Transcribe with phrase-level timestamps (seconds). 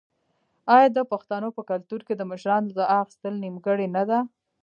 [0.75, 4.19] آیا د پښتنو په کلتور کې د مشرانو دعا اخیستل نیکمرغي نه ده؟